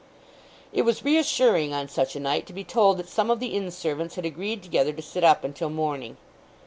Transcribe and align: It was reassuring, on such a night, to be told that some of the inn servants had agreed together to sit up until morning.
It 0.73 0.81
was 0.81 1.05
reassuring, 1.05 1.75
on 1.75 1.87
such 1.87 2.15
a 2.15 2.19
night, 2.19 2.47
to 2.47 2.53
be 2.53 2.63
told 2.63 2.97
that 2.97 3.07
some 3.07 3.29
of 3.29 3.39
the 3.39 3.49
inn 3.53 3.69
servants 3.69 4.15
had 4.15 4.25
agreed 4.25 4.63
together 4.63 4.93
to 4.93 5.01
sit 5.03 5.23
up 5.23 5.43
until 5.43 5.69
morning. 5.69 6.17